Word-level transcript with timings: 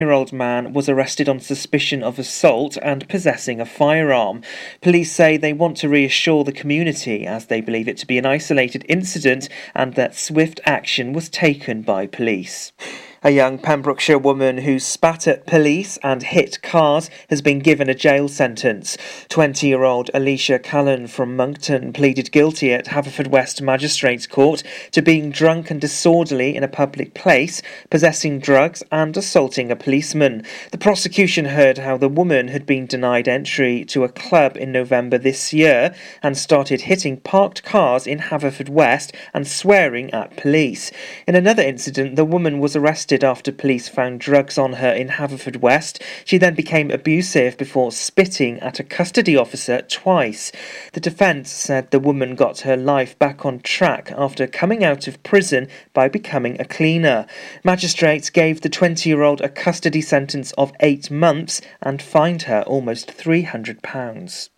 year 0.00 0.10
old 0.12 0.32
man 0.32 0.72
was 0.72 0.88
arrested 0.88 1.28
on 1.28 1.38
suspicion 1.38 2.02
of 2.02 2.18
assault 2.18 2.78
and 2.80 3.06
possessing 3.10 3.60
a 3.60 3.66
firearm. 3.66 4.40
Police 4.80 5.12
say 5.12 5.36
they 5.36 5.52
want 5.52 5.76
to 5.76 5.90
reassure 5.90 6.42
the 6.42 6.52
community 6.52 7.26
as 7.26 7.46
they 7.46 7.60
believe 7.60 7.86
it 7.86 7.98
to 7.98 8.06
be 8.06 8.16
an 8.16 8.24
isolated 8.24 8.82
incident 8.88 9.50
and 9.74 9.92
that 9.94 10.14
swift 10.14 10.58
action 10.64 11.12
was 11.12 11.28
taken 11.28 11.82
by 11.82 12.06
police. 12.06 12.72
A 13.22 13.28
young 13.28 13.58
Pembrokeshire 13.58 14.16
woman 14.16 14.56
who 14.56 14.78
spat 14.78 15.28
at 15.28 15.44
police 15.44 15.98
and 16.02 16.22
hit 16.22 16.62
cars 16.62 17.10
has 17.28 17.42
been 17.42 17.58
given 17.58 17.90
a 17.90 17.94
jail 17.94 18.28
sentence. 18.28 18.96
20 19.28 19.66
year 19.66 19.84
old 19.84 20.10
Alicia 20.14 20.58
Callan 20.58 21.06
from 21.06 21.36
Monkton 21.36 21.92
pleaded 21.92 22.32
guilty 22.32 22.72
at 22.72 22.86
Haverfordwest 22.86 23.60
Magistrates 23.60 24.26
Court 24.26 24.62
to 24.92 25.02
being 25.02 25.30
drunk 25.30 25.70
and 25.70 25.78
disorderly 25.78 26.56
in 26.56 26.64
a 26.64 26.68
public 26.68 27.12
place, 27.12 27.60
possessing 27.90 28.38
drugs, 28.38 28.82
and 28.90 29.14
assaulting 29.14 29.70
a 29.70 29.76
policeman. 29.76 30.42
The 30.70 30.78
prosecution 30.78 31.44
heard 31.44 31.76
how 31.76 31.98
the 31.98 32.08
woman 32.08 32.48
had 32.48 32.64
been 32.64 32.86
denied 32.86 33.28
entry 33.28 33.84
to 33.88 34.02
a 34.02 34.08
club 34.08 34.56
in 34.56 34.72
November 34.72 35.18
this 35.18 35.52
year 35.52 35.94
and 36.22 36.38
started 36.38 36.80
hitting 36.82 37.18
parked 37.18 37.64
cars 37.64 38.06
in 38.06 38.18
Haverfordwest 38.18 39.14
and 39.34 39.46
swearing 39.46 40.10
at 40.14 40.38
police. 40.38 40.90
In 41.26 41.34
another 41.34 41.62
incident, 41.62 42.16
the 42.16 42.24
woman 42.24 42.60
was 42.60 42.74
arrested 42.74 43.09
arrested 43.10 43.24
after 43.24 43.50
police 43.50 43.88
found 43.88 44.20
drugs 44.20 44.56
on 44.56 44.74
her 44.74 44.92
in 44.92 45.08
Haverfordwest. 45.08 46.00
She 46.24 46.38
then 46.38 46.54
became 46.54 46.92
abusive 46.92 47.56
before 47.58 47.90
spitting 47.90 48.60
at 48.60 48.78
a 48.78 48.84
custody 48.84 49.36
officer 49.36 49.82
twice. 49.82 50.52
The 50.92 51.00
defence 51.00 51.50
said 51.50 51.90
the 51.90 51.98
woman 51.98 52.36
got 52.36 52.60
her 52.60 52.76
life 52.76 53.18
back 53.18 53.44
on 53.44 53.58
track 53.60 54.12
after 54.16 54.46
coming 54.46 54.84
out 54.84 55.08
of 55.08 55.20
prison 55.24 55.66
by 55.92 56.06
becoming 56.06 56.60
a 56.60 56.64
cleaner. 56.64 57.26
Magistrates 57.64 58.30
gave 58.30 58.60
the 58.60 58.68
20 58.68 59.08
year 59.08 59.22
old 59.22 59.40
a 59.40 59.48
custody 59.48 60.02
sentence 60.02 60.52
of 60.52 60.72
eight 60.78 61.10
months 61.10 61.60
and 61.82 62.00
fined 62.00 62.42
her 62.42 62.62
almost 62.62 63.08
£300. 63.18 64.50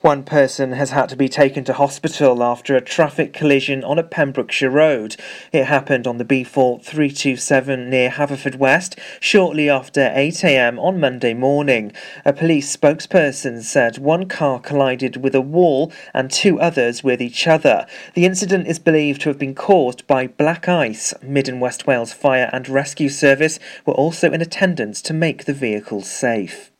One 0.00 0.22
person 0.22 0.72
has 0.74 0.90
had 0.90 1.08
to 1.08 1.16
be 1.16 1.28
taken 1.28 1.64
to 1.64 1.72
hospital 1.72 2.40
after 2.40 2.76
a 2.76 2.80
traffic 2.80 3.32
collision 3.32 3.82
on 3.82 3.98
a 3.98 4.04
Pembrokeshire 4.04 4.70
road. 4.70 5.16
It 5.50 5.64
happened 5.64 6.06
on 6.06 6.18
the 6.18 6.24
B4 6.24 6.84
327 6.84 7.90
near 7.90 8.08
Haverfordwest 8.08 8.96
shortly 9.18 9.68
after 9.68 10.02
8am 10.02 10.78
on 10.78 11.00
Monday 11.00 11.34
morning. 11.34 11.90
A 12.24 12.32
police 12.32 12.76
spokesperson 12.76 13.60
said 13.62 13.98
one 13.98 14.28
car 14.28 14.60
collided 14.60 15.16
with 15.16 15.34
a 15.34 15.40
wall 15.40 15.92
and 16.14 16.30
two 16.30 16.60
others 16.60 17.02
with 17.02 17.20
each 17.20 17.48
other. 17.48 17.84
The 18.14 18.24
incident 18.24 18.68
is 18.68 18.78
believed 18.78 19.22
to 19.22 19.30
have 19.30 19.38
been 19.38 19.56
caused 19.56 20.06
by 20.06 20.28
black 20.28 20.68
ice. 20.68 21.12
Mid 21.22 21.48
and 21.48 21.60
West 21.60 21.88
Wales 21.88 22.12
Fire 22.12 22.50
and 22.52 22.68
Rescue 22.68 23.08
Service 23.08 23.58
were 23.84 23.94
also 23.94 24.30
in 24.30 24.40
attendance 24.40 25.02
to 25.02 25.12
make 25.12 25.44
the 25.44 25.52
vehicle 25.52 26.02
safe. 26.02 26.70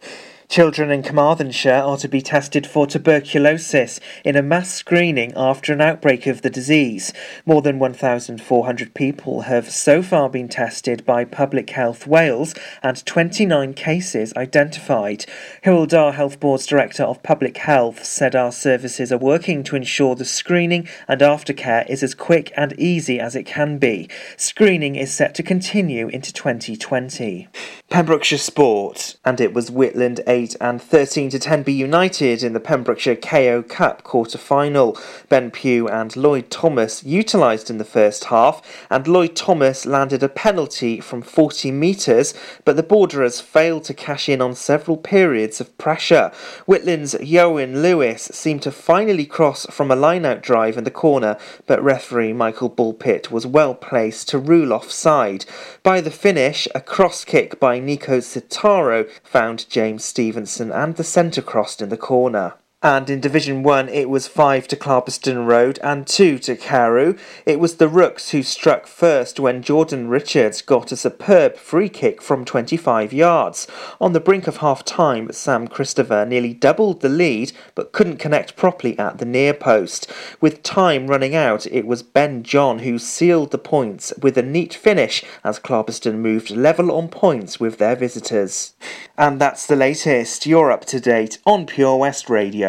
Children 0.49 0.91
in 0.91 1.03
Carmarthenshire 1.03 1.83
are 1.85 1.99
to 1.99 2.09
be 2.09 2.23
tested 2.23 2.67
for 2.67 2.87
tuberculosis 2.87 4.01
in 4.25 4.35
a 4.35 4.41
mass 4.41 4.73
screening 4.73 5.35
after 5.37 5.75
an 5.75 5.83
outbreak 5.83 6.27
of 6.27 6.41
the 6.41 6.49
disease. 6.49 7.13
More 7.45 7.61
than 7.61 7.79
1,400 7.79 8.95
people 8.95 9.43
have 9.43 9.71
so 9.71 10.03
far 10.03 10.31
been 10.31 10.49
tested 10.49 11.05
by 11.05 11.27
Public 11.27 11.69
Health 11.69 12.07
Wales 12.07 12.55
and 12.83 13.05
29 13.05 13.75
cases 13.75 14.33
identified. 14.39 15.27
Hywel 15.65 16.15
Health 16.15 16.41
Board's 16.41 16.65
Director 16.65 17.03
of 17.03 17.23
Public 17.23 17.59
Health 17.59 18.03
said 18.03 18.35
our 18.35 18.51
services 18.51 19.13
are 19.13 19.19
working 19.19 19.63
to 19.65 19.77
ensure 19.77 20.15
the 20.15 20.25
screening 20.25 20.89
and 21.07 21.21
aftercare 21.21 21.87
is 21.91 22.03
as 22.03 22.15
quick 22.15 22.55
and 22.57 22.73
easy 22.81 23.21
as 23.21 23.37
it 23.37 23.45
can 23.45 23.77
be. 23.77 24.09
Screening 24.39 24.97
is 24.97 25.13
set 25.13 25.35
to 25.35 25.43
continue 25.43 26.09
into 26.09 26.33
2020. 26.33 27.49
Pembrokeshire 27.91 28.39
Sport, 28.39 29.17
and 29.27 29.41
it 29.43 29.53
was 29.53 29.71
Whitland 29.71 30.21
8 30.39 30.55
and 30.61 30.81
13 30.81 31.31
to 31.31 31.39
10 31.41 31.65
be 31.65 31.73
united 31.73 32.45
in 32.45 32.53
the 32.53 32.61
Pembrokeshire 32.61 33.17
KO 33.17 33.61
Cup 33.61 34.05
quarter 34.05 34.39
final. 34.39 34.97
Ben 35.29 35.51
Pugh 35.51 35.89
and 35.89 36.15
Lloyd 36.15 36.49
Thomas 36.49 37.03
utilised 37.03 37.71
in 37.71 37.79
the 37.79 37.85
first 37.85 38.27
half, 38.27 38.63
and 38.89 39.09
Lloyd 39.09 39.35
Thomas 39.35 39.85
landed 39.85 40.23
a 40.23 40.29
penalty 40.29 41.01
from 41.01 41.23
40 41.23 41.73
metres, 41.73 42.35
but 42.65 42.77
the 42.77 42.85
Borderers 42.85 43.41
failed 43.41 43.83
to 43.85 43.95
cash 43.95 44.29
in 44.29 44.41
on 44.41 44.55
several 44.55 44.97
periods 44.97 45.61
of 45.61 45.77
pressure. 45.77 46.31
Whitland's 46.69 47.15
Yowen 47.15 47.83
Lewis 47.83 48.31
seemed 48.33 48.63
to 48.63 48.71
finally 48.71 49.27
cross 49.27 49.67
from 49.67 49.91
a 49.91 49.97
line 49.97 50.25
out 50.25 50.41
drive 50.41 50.79
in 50.79 50.85
the 50.85 50.91
corner, 50.93 51.37
but 51.67 51.83
referee 51.83 52.33
Michael 52.33 52.71
Bullpitt 52.71 53.33
was 53.33 53.45
well 53.45 53.75
placed 53.75 54.29
to 54.29 54.39
rule 54.39 54.73
offside. 54.73 55.45
By 55.83 56.01
the 56.01 56.13
finish, 56.13 56.69
a 56.77 56.81
cross 56.81 57.25
kick 57.25 57.59
by 57.59 57.81
Nico 57.81 58.19
Citaro 58.19 59.11
found 59.25 59.69
James 59.69 60.05
Stevenson 60.29 60.71
and 60.71 60.95
the 60.97 61.05
centre 61.05 61.41
crossed 61.41 61.81
in 61.81 61.89
the 61.89 61.97
corner. 61.97 62.53
And 62.81 63.11
in 63.11 63.21
Division 63.21 63.65
1, 63.65 63.89
it 63.89 64.09
was 64.09 64.29
5 64.29 64.69
to 64.69 64.77
Clarbeston 64.77 65.49
Road 65.49 65.81
and 65.83 66.07
2 66.07 66.39
to 66.39 66.55
Carew. 66.55 67.17
It 67.45 67.59
was 67.59 67.79
the 67.79 67.89
Rooks 67.89 68.31
who 68.31 68.45
struck 68.45 68.87
first 68.87 69.41
when 69.41 69.65
Jordan 69.65 70.07
Richards 70.07 70.63
got 70.63 70.93
a 70.93 70.97
superb 70.97 71.57
free 71.57 71.89
kick 71.89 72.23
from 72.23 72.45
25 72.45 73.13
yards. 73.13 73.67
On 74.01 74.13
the 74.13 74.21
brink 74.21 74.47
of 74.47 74.59
half 74.59 74.85
time, 74.85 75.33
Sam 75.33 75.67
Christopher 75.67 76.25
nearly 76.25 76.55
doubled 76.55 77.01
the 77.01 77.09
lead 77.09 77.51
but 77.75 77.91
couldn't 77.91 78.19
connect 78.19 78.55
properly 78.55 78.97
at 78.97 79.19
the 79.19 79.25
near 79.25 79.55
post. 79.55 80.09
With 80.41 80.63
time 80.63 81.09
running 81.09 81.35
out, 81.35 81.67
it 81.67 81.85
was 81.85 82.05
Ben 82.05 82.45
John 82.45 82.79
who 82.79 83.01
sealed 83.01 83.51
the 83.51 83.59
points 83.59 84.13
with 84.23 84.39
a 84.39 84.43
neat 84.43 84.73
finish 84.73 85.25
as 85.43 85.59
Clarbeston 85.59 86.19
moved 86.19 86.51
level 86.51 86.93
on 86.93 87.09
points 87.09 87.59
with 87.59 87.79
their 87.79 87.97
visitors. 87.97 88.75
And 89.17 89.41
that's 89.41 89.67
the 89.67 89.75
latest. 89.75 90.47
You're 90.47 90.71
up 90.71 90.85
to 90.85 91.01
date 91.01 91.39
on 91.45 91.67
Pure 91.67 91.97
West 91.97 92.31
Radio. 92.31 92.68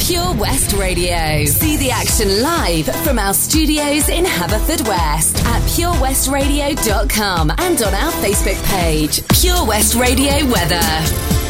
Pure 0.00 0.34
West 0.34 0.72
Radio. 0.74 1.44
See 1.46 1.76
the 1.76 1.90
action 1.90 2.42
live 2.42 2.86
from 3.04 3.18
our 3.18 3.32
studios 3.32 4.08
in 4.08 4.24
Haverfordwest 4.24 5.42
at 5.44 5.62
purewestradio.com 5.62 7.50
and 7.50 7.82
on 7.82 7.94
our 7.94 8.12
Facebook 8.12 8.62
page. 8.68 9.22
Pure 9.40 9.64
West 9.66 9.94
Radio 9.94 10.44
Weather. 10.50 11.41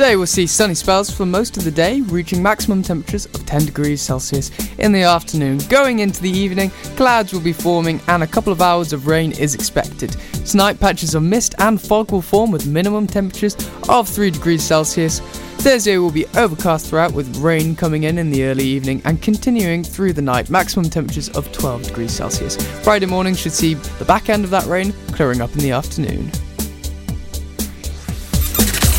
Today 0.00 0.16
we'll 0.16 0.26
see 0.26 0.46
sunny 0.46 0.72
spells 0.72 1.10
for 1.10 1.26
most 1.26 1.58
of 1.58 1.64
the 1.64 1.70
day, 1.70 2.00
reaching 2.00 2.42
maximum 2.42 2.82
temperatures 2.82 3.26
of 3.26 3.44
10 3.44 3.66
degrees 3.66 4.00
Celsius 4.00 4.50
in 4.78 4.92
the 4.92 5.02
afternoon. 5.02 5.58
Going 5.68 5.98
into 5.98 6.22
the 6.22 6.30
evening, 6.30 6.70
clouds 6.96 7.34
will 7.34 7.42
be 7.42 7.52
forming 7.52 8.00
and 8.08 8.22
a 8.22 8.26
couple 8.26 8.50
of 8.50 8.62
hours 8.62 8.94
of 8.94 9.06
rain 9.06 9.32
is 9.32 9.54
expected. 9.54 10.16
Tonight, 10.46 10.80
patches 10.80 11.14
of 11.14 11.22
mist 11.22 11.54
and 11.58 11.78
fog 11.78 12.12
will 12.12 12.22
form 12.22 12.50
with 12.50 12.66
minimum 12.66 13.06
temperatures 13.06 13.54
of 13.90 14.08
3 14.08 14.30
degrees 14.30 14.62
Celsius. 14.62 15.20
Thursday 15.58 15.98
will 15.98 16.10
be 16.10 16.24
overcast 16.34 16.86
throughout 16.86 17.12
with 17.12 17.36
rain 17.36 17.76
coming 17.76 18.04
in 18.04 18.16
in 18.16 18.30
the 18.30 18.44
early 18.44 18.64
evening 18.64 19.02
and 19.04 19.20
continuing 19.20 19.84
through 19.84 20.14
the 20.14 20.22
night, 20.22 20.48
maximum 20.48 20.88
temperatures 20.88 21.28
of 21.36 21.52
12 21.52 21.82
degrees 21.88 22.12
Celsius. 22.12 22.56
Friday 22.82 23.04
morning 23.04 23.34
should 23.34 23.52
see 23.52 23.74
the 23.74 24.06
back 24.06 24.30
end 24.30 24.44
of 24.44 24.50
that 24.50 24.64
rain 24.64 24.94
clearing 25.08 25.42
up 25.42 25.52
in 25.52 25.58
the 25.58 25.72
afternoon. 25.72 26.32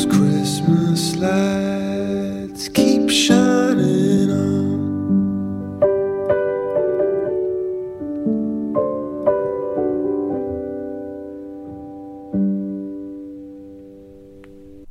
Those 0.00 0.06
Christmas 0.06 0.29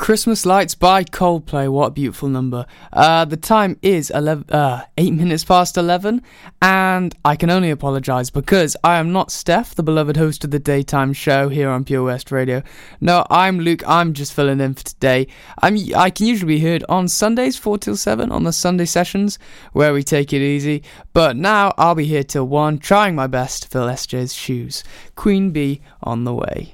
Christmas 0.09 0.43
Lights 0.43 0.73
by 0.73 1.03
Coldplay. 1.03 1.69
What 1.69 1.85
a 1.85 1.91
beautiful 1.91 2.29
number. 2.29 2.65
Uh, 2.91 3.25
the 3.25 3.37
time 3.37 3.77
is 3.83 4.09
11, 4.09 4.49
uh, 4.49 4.81
8 4.97 5.11
minutes 5.11 5.43
past 5.43 5.77
11, 5.77 6.23
and 6.63 7.15
I 7.23 7.35
can 7.35 7.51
only 7.51 7.69
apologise 7.69 8.31
because 8.31 8.75
I 8.83 8.97
am 8.97 9.11
not 9.11 9.31
Steph, 9.31 9.75
the 9.75 9.83
beloved 9.83 10.17
host 10.17 10.43
of 10.43 10.49
the 10.49 10.57
daytime 10.57 11.13
show 11.13 11.47
here 11.47 11.69
on 11.69 11.83
Pure 11.83 12.05
West 12.05 12.31
Radio. 12.31 12.63
No, 12.99 13.23
I'm 13.29 13.59
Luke. 13.59 13.87
I'm 13.87 14.13
just 14.13 14.33
filling 14.33 14.59
in 14.59 14.73
for 14.73 14.83
today. 14.83 15.27
I'm, 15.61 15.77
I 15.95 16.09
can 16.09 16.25
usually 16.25 16.55
be 16.55 16.59
heard 16.59 16.83
on 16.89 17.07
Sundays, 17.07 17.55
4 17.57 17.77
till 17.77 17.95
7, 17.95 18.31
on 18.31 18.45
the 18.45 18.51
Sunday 18.51 18.85
sessions, 18.85 19.37
where 19.73 19.93
we 19.93 20.01
take 20.01 20.33
it 20.33 20.41
easy. 20.41 20.81
But 21.13 21.35
now 21.35 21.75
I'll 21.77 21.93
be 21.93 22.05
here 22.05 22.23
till 22.23 22.47
1, 22.47 22.79
trying 22.79 23.13
my 23.13 23.27
best 23.27 23.61
to 23.61 23.69
fill 23.69 23.85
SJ's 23.85 24.33
shoes. 24.33 24.83
Queen 25.13 25.51
Bee 25.51 25.81
on 26.01 26.23
the 26.23 26.33
way. 26.33 26.73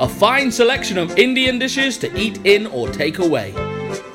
A 0.00 0.08
fine 0.08 0.50
selection 0.50 0.96
of 0.96 1.18
Indian 1.18 1.58
dishes 1.58 1.98
to 1.98 2.18
eat 2.18 2.40
in 2.44 2.66
or 2.68 2.88
take 2.88 3.18
away. 3.18 3.52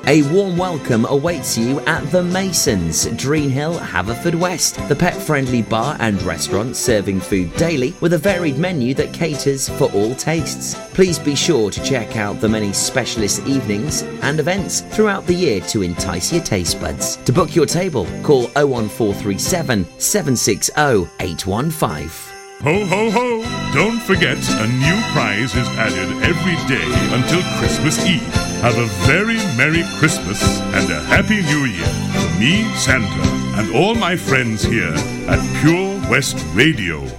A 0.08 0.22
warm 0.32 0.56
welcome 0.56 1.06
awaits 1.06 1.56
you 1.56 1.78
at 1.82 2.04
The 2.10 2.24
Masons, 2.24 3.06
Dreenhill, 3.06 3.78
Haverfordwest, 3.78 4.88
the 4.88 4.96
pet 4.96 5.14
friendly 5.14 5.62
bar 5.62 5.96
and 6.00 6.20
restaurant 6.22 6.74
serving 6.74 7.20
food 7.20 7.54
daily 7.54 7.94
with 8.00 8.14
a 8.14 8.18
varied 8.18 8.58
menu 8.58 8.94
that 8.94 9.14
caters 9.14 9.68
for 9.68 9.84
all 9.92 10.12
tastes. 10.16 10.74
Please 10.92 11.20
be 11.20 11.36
sure 11.36 11.70
to 11.70 11.84
check 11.84 12.16
out 12.16 12.40
the 12.40 12.48
many 12.48 12.72
specialist 12.72 13.46
evenings 13.46 14.02
and 14.22 14.40
events 14.40 14.80
throughout 14.80 15.24
the 15.28 15.34
year 15.34 15.60
to 15.60 15.82
entice 15.82 16.32
your 16.32 16.42
taste 16.42 16.80
buds. 16.80 17.14
To 17.18 17.32
book 17.32 17.54
your 17.54 17.66
table, 17.66 18.06
call 18.24 18.48
01437 18.56 19.86
760 20.00 20.72
815. 21.20 22.25
Ho 22.62 22.86
ho 22.86 23.10
ho! 23.10 23.42
Don't 23.74 24.00
forget, 24.00 24.38
a 24.38 24.66
new 24.66 24.96
prize 25.12 25.54
is 25.54 25.68
added 25.76 26.10
every 26.22 26.56
day 26.66 26.88
until 27.14 27.42
Christmas 27.58 28.04
Eve. 28.06 28.22
Have 28.62 28.78
a 28.78 28.86
very 29.06 29.36
Merry 29.58 29.84
Christmas 29.98 30.42
and 30.72 30.90
a 30.90 31.00
Happy 31.02 31.42
New 31.42 31.66
Year 31.66 31.86
from 32.14 32.40
me, 32.40 32.64
Santa, 32.74 33.28
and 33.60 33.76
all 33.76 33.94
my 33.94 34.16
friends 34.16 34.62
here 34.62 34.94
at 35.28 35.60
Pure 35.60 36.10
West 36.10 36.44
Radio. 36.54 37.06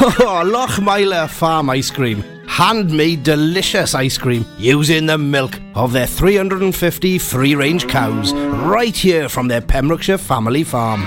Oh, 0.00 0.42
Lochmeyler 0.44 1.28
Farm 1.30 1.70
Ice 1.70 1.90
Cream. 1.90 2.22
Handmade 2.46 3.22
delicious 3.22 3.94
ice 3.94 4.18
cream 4.18 4.44
using 4.58 5.06
the 5.06 5.16
milk 5.16 5.58
of 5.74 5.92
their 5.92 6.06
350 6.06 7.18
free 7.18 7.54
range 7.54 7.86
cows 7.88 8.32
right 8.34 8.96
here 8.96 9.28
from 9.28 9.48
their 9.48 9.60
Pembrokeshire 9.60 10.18
family 10.18 10.64
farm. 10.64 11.06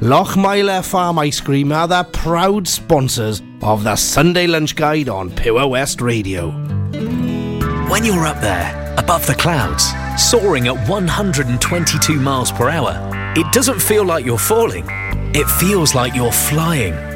Lochmeyler 0.00 0.84
Farm 0.84 1.18
Ice 1.20 1.40
Cream 1.40 1.72
are 1.72 1.88
the 1.88 2.04
proud 2.12 2.68
sponsors 2.68 3.40
of 3.62 3.82
the 3.82 3.96
Sunday 3.96 4.46
Lunch 4.46 4.76
Guide 4.76 5.08
on 5.08 5.30
Pure 5.30 5.68
West 5.68 6.02
Radio. 6.02 6.50
When 7.88 8.04
you're 8.04 8.26
up 8.26 8.38
there, 8.42 8.94
above 8.98 9.26
the 9.26 9.34
clouds, 9.34 9.86
soaring 10.22 10.68
at 10.68 10.88
122 10.90 12.20
miles 12.20 12.52
per 12.52 12.68
hour, 12.68 12.92
it 13.36 13.50
doesn't 13.54 13.80
feel 13.80 14.04
like 14.04 14.26
you're 14.26 14.36
falling. 14.36 14.84
It 15.34 15.48
feels 15.48 15.94
like 15.94 16.14
you're 16.14 16.30
flying. 16.30 17.15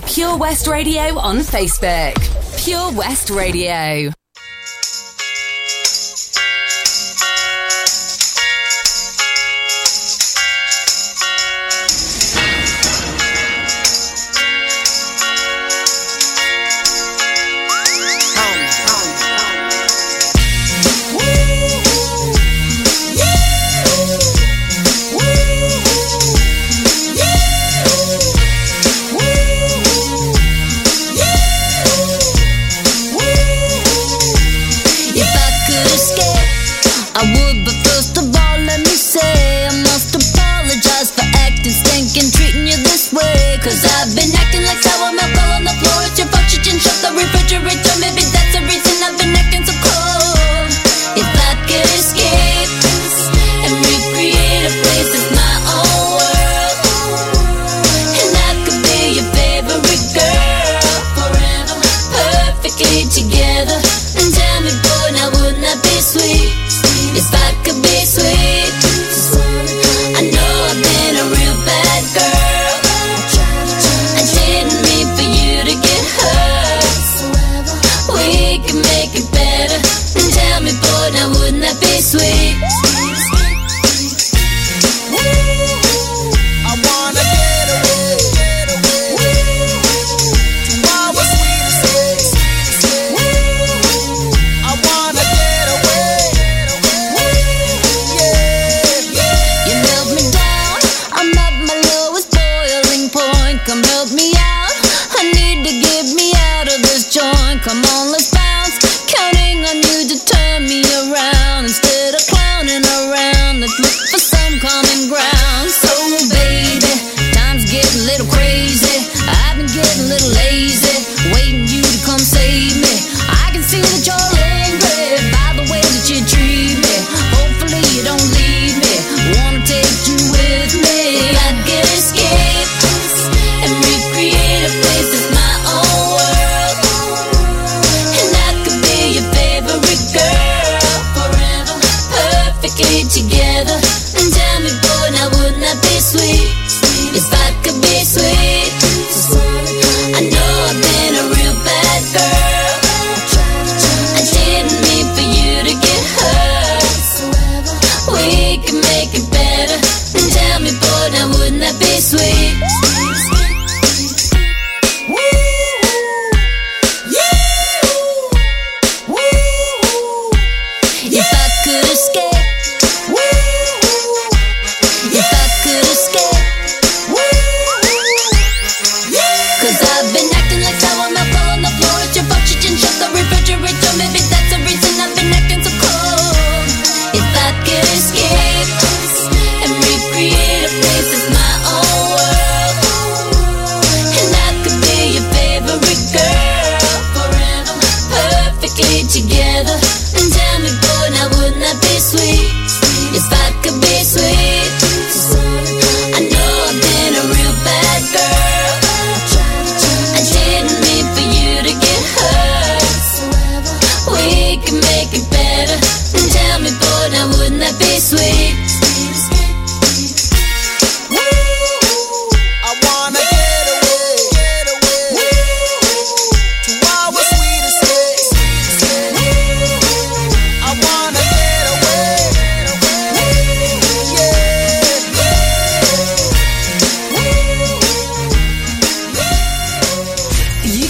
Pure 0.00 0.38
West 0.38 0.66
Radio 0.66 1.18
on 1.18 1.38
Facebook. 1.38 2.14
Pure 2.64 2.92
West 2.92 3.30
Radio. 3.30 4.21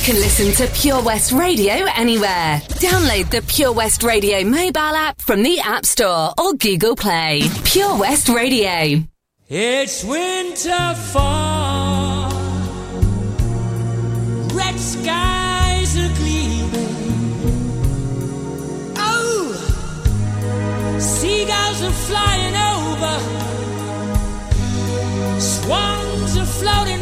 can 0.03 0.17
listen 0.17 0.53
to 0.53 0.67
Pure 0.75 1.03
West 1.03 1.31
Radio 1.31 1.87
anywhere. 1.95 2.61
Download 2.83 3.31
the 3.31 3.41
Pure 3.43 3.73
West 3.73 4.03
Radio 4.03 4.43
mobile 4.43 4.81
app 4.81 5.21
from 5.21 5.45
the 5.45 5.61
App 5.61 5.87
Store 5.87 6.35
or 6.37 6.55
Google 6.55 6.97
Play. 6.97 7.43
Pure 7.63 8.01
West 8.01 8.29
Radio. 8.29 9.01
It's 9.49 10.03
winter 10.03 10.95
fall. 11.13 12.33
Red 14.53 14.77
skies 14.81 15.97
are 15.97 16.15
gleaming. 16.17 16.73
Oh, 18.97 19.55
seagulls 20.99 21.83
are 21.83 21.93
flying 22.09 22.57
over. 22.57 23.21
Swans 25.39 26.37
are 26.39 26.47
floating 26.47 27.02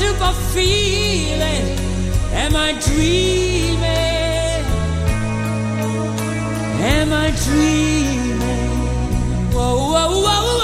super 0.00 0.32
feeling? 0.54 1.66
Am 2.32 2.56
I 2.56 2.72
dreaming? 2.86 4.64
Am 6.96 7.12
I 7.12 7.28
dreaming? 7.44 8.70
Whoa, 9.52 9.76
whoa, 9.92 10.22
whoa. 10.24 10.59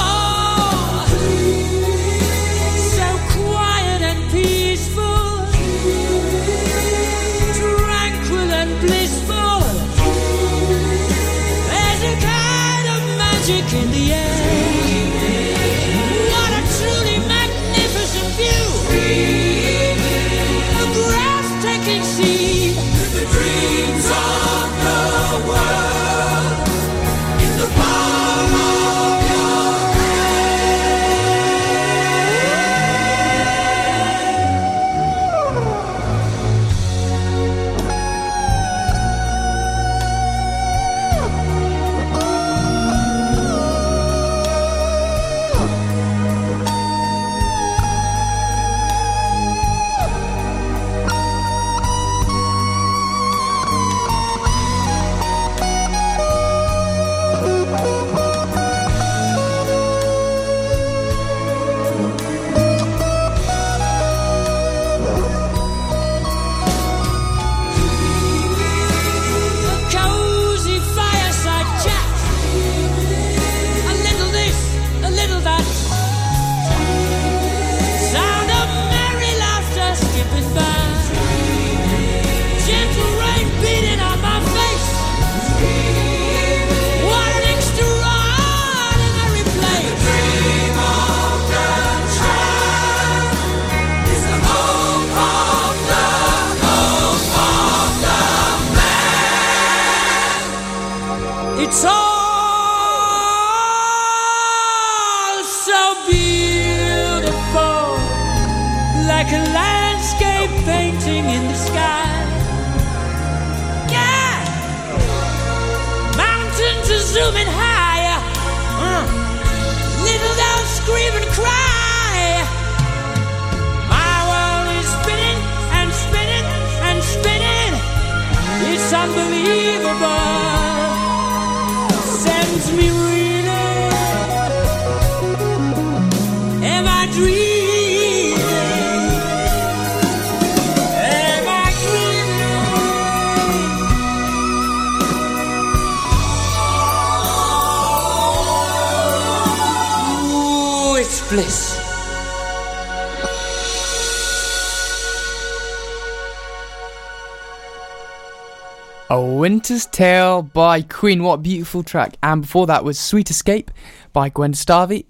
A 159.11 159.21
Winter's 159.21 159.87
Tale 159.87 160.43
by 160.43 160.83
Queen. 160.83 161.25
What 161.25 161.35
a 161.35 161.39
beautiful 161.39 161.83
track. 161.83 162.17
And 162.23 162.43
before 162.43 162.69
that 162.69 162.85
was 162.85 162.97
Sweet 162.97 163.29
Escape 163.29 163.73
by 164.13 164.29
Gwen 164.29 164.55
Stefani. 164.55 165.05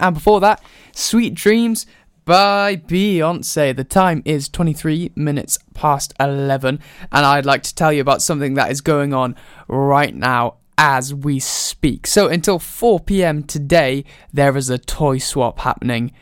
And 0.00 0.14
before 0.14 0.40
that, 0.40 0.60
Sweet 0.92 1.34
Dreams 1.34 1.86
by 2.24 2.74
Beyonce. 2.74 3.76
The 3.76 3.84
time 3.84 4.22
is 4.24 4.48
23 4.48 5.12
minutes 5.14 5.56
past 5.74 6.12
11. 6.18 6.80
And 7.12 7.24
I'd 7.24 7.46
like 7.46 7.62
to 7.62 7.74
tell 7.74 7.92
you 7.92 8.00
about 8.00 8.22
something 8.22 8.54
that 8.54 8.72
is 8.72 8.80
going 8.80 9.14
on 9.14 9.36
right 9.68 10.14
now 10.14 10.56
as 10.78 11.14
we 11.14 11.38
speak. 11.38 12.06
So 12.06 12.28
until 12.28 12.58
4 12.58 13.00
pm 13.00 13.42
today, 13.44 14.04
there 14.32 14.56
is 14.56 14.70
a 14.70 14.78
toy 14.78 15.18
swap 15.18 15.60
happening. 15.60 16.12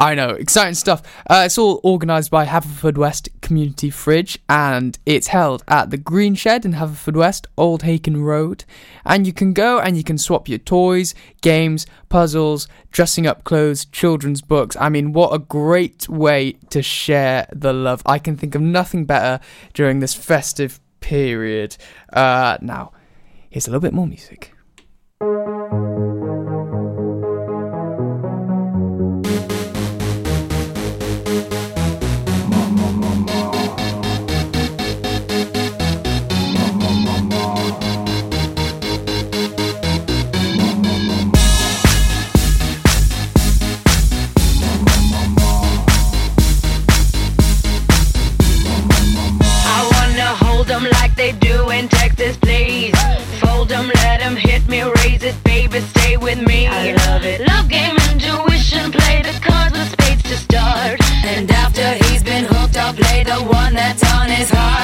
I 0.00 0.14
know, 0.14 0.28
exciting 0.28 0.74
stuff. 0.74 1.02
Uh, 1.28 1.42
it's 1.46 1.58
all 1.58 1.80
organised 1.82 2.30
by 2.30 2.46
Haverfordwest 2.46 3.40
Community 3.40 3.90
Fridge 3.90 4.38
and 4.48 4.96
it's 5.04 5.26
held 5.26 5.64
at 5.66 5.90
the 5.90 5.96
Green 5.96 6.36
Shed 6.36 6.64
in 6.64 6.74
Haverfordwest, 6.74 7.46
Old 7.56 7.82
Hakin 7.82 8.22
Road. 8.22 8.64
And 9.04 9.26
you 9.26 9.32
can 9.32 9.52
go 9.52 9.80
and 9.80 9.96
you 9.96 10.04
can 10.04 10.16
swap 10.16 10.48
your 10.48 10.60
toys, 10.60 11.16
games, 11.40 11.84
puzzles, 12.08 12.68
dressing 12.92 13.26
up 13.26 13.42
clothes, 13.42 13.86
children's 13.86 14.40
books. 14.40 14.76
I 14.78 14.88
mean, 14.88 15.12
what 15.12 15.34
a 15.34 15.40
great 15.40 16.08
way 16.08 16.52
to 16.70 16.80
share 16.80 17.48
the 17.52 17.72
love. 17.72 18.00
I 18.06 18.20
can 18.20 18.36
think 18.36 18.54
of 18.54 18.62
nothing 18.62 19.04
better 19.04 19.40
during 19.74 19.98
this 19.98 20.14
festive 20.14 20.78
period. 21.00 21.76
Uh, 22.12 22.56
now, 22.60 22.92
Here's 23.50 23.66
a 23.66 23.70
little 23.70 23.80
bit 23.80 23.94
more 23.94 24.06
music. 24.06 24.52
that 63.78 64.02
on 64.12 64.28
is 64.28 64.50
hard. 64.50 64.77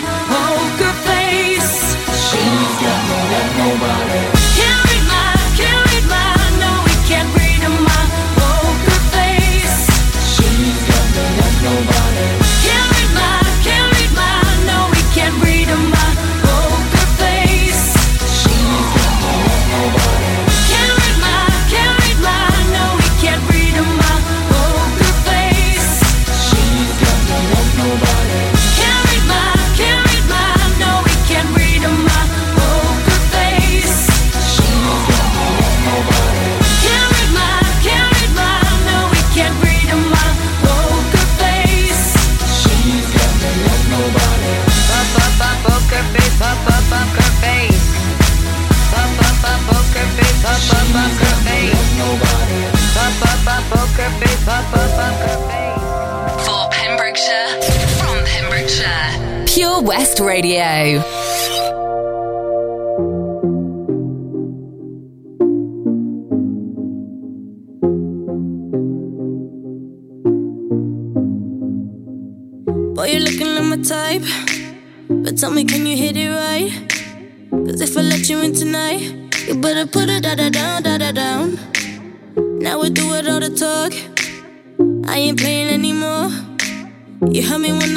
high. 0.00 0.31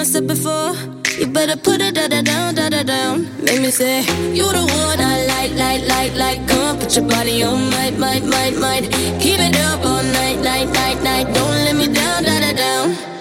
never 0.06 0.12
said 0.12 0.28
before. 0.28 0.74
You 1.18 1.28
better 1.28 1.58
put 1.58 1.82
it 1.82 1.96
da 1.96 2.08
da 2.08 2.22
down, 2.22 2.56
da 2.56 2.70
da 2.70 2.84
down. 2.84 3.24
Make 3.44 3.62
me 3.62 3.72
say, 3.72 4.02
You 4.34 4.44
the 4.52 4.60
one 4.60 5.00
I 5.00 5.26
like, 5.26 5.54
like, 5.56 5.88
like, 5.88 6.15
like. 6.15 6.48
Come 6.48 6.62
on, 6.62 6.80
put 6.80 6.96
your 6.96 7.08
body 7.08 7.44
on, 7.44 7.70
might, 7.72 7.98
might, 7.98 8.24
might, 8.24 8.58
might. 8.58 8.84
Keep 9.20 9.39
it 9.39 9.58
up 9.60 9.86
all 9.86 10.04
night, 10.04 10.39
night, 10.41 10.70
night, 10.70 11.02
night. 11.04 11.26
Don't 11.34 11.60
let 11.65 11.76
me 11.76 11.88
down, 11.88 12.24
da 12.24 12.39
da 12.39 12.54
down. 12.54 13.14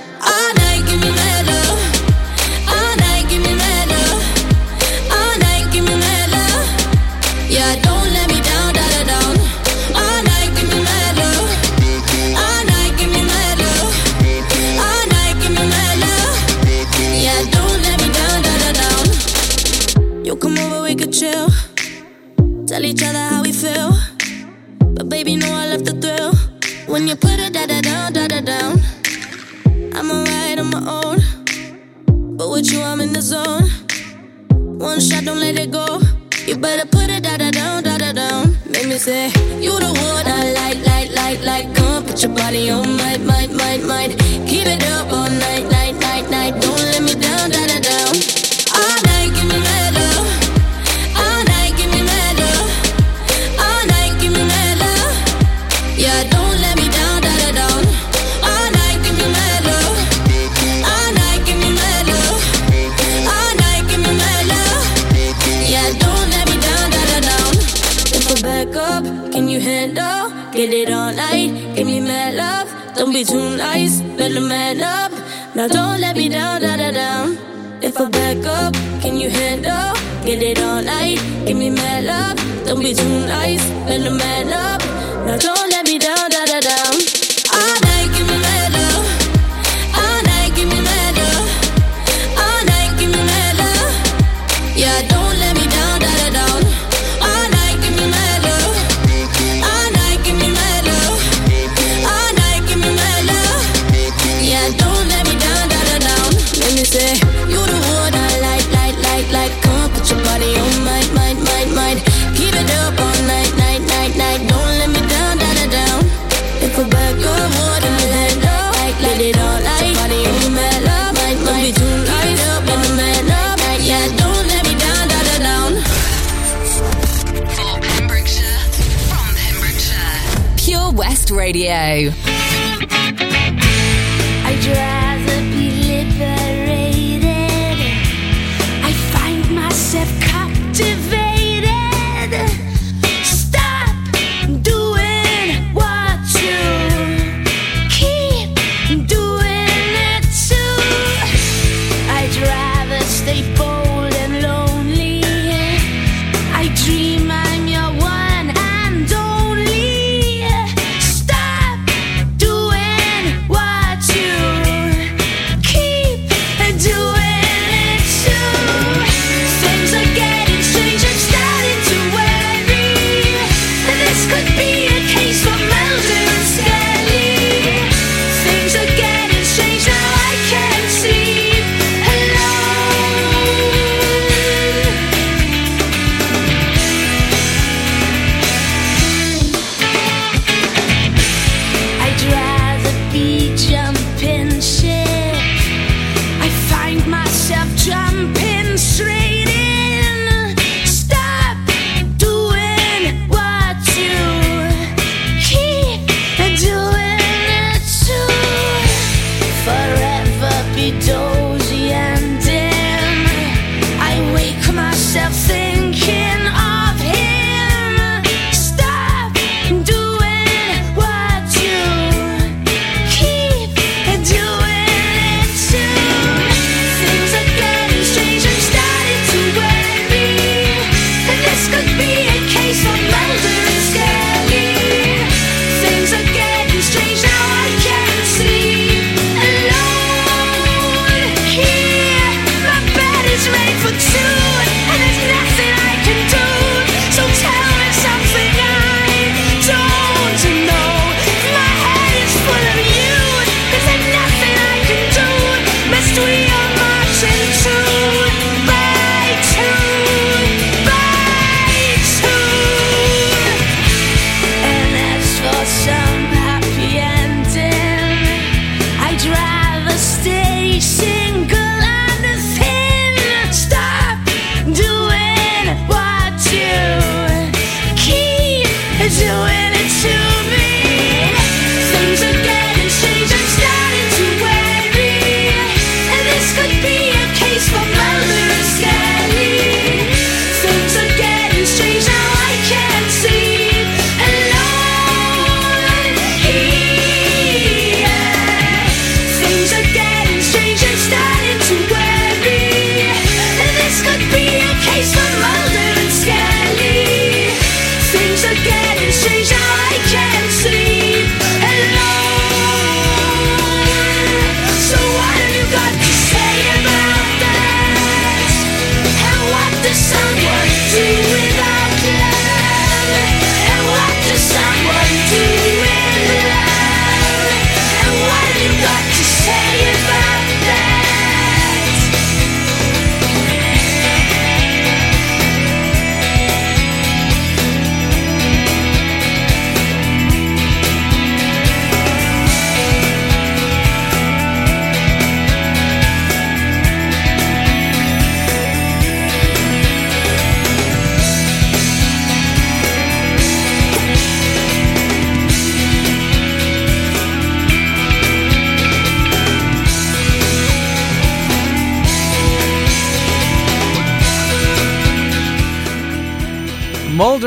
Radio. 131.30 132.12